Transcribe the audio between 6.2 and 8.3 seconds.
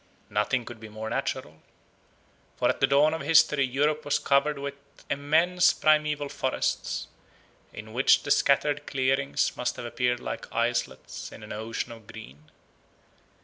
forests, in which